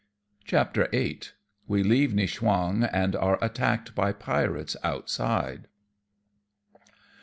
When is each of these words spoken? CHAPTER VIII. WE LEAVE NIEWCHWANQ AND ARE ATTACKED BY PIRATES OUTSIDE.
CHAPTER 0.45 0.87
VIII. 0.91 1.21
WE 1.67 1.83
LEAVE 1.83 2.15
NIEWCHWANQ 2.15 2.89
AND 2.91 3.15
ARE 3.15 3.37
ATTACKED 3.39 3.93
BY 3.93 4.11
PIRATES 4.13 4.75
OUTSIDE. 4.83 5.67